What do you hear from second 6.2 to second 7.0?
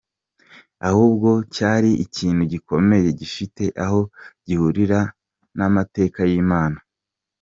y’Imana.